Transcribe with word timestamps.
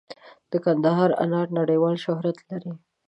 د 0.51 0.53
کندهار 0.65 1.09
انار 1.23 1.47
نړیوال 1.59 1.95
شهرت 2.05 2.37
لري. 2.49 2.73